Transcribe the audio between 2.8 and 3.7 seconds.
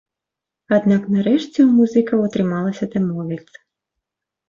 дамовіцца.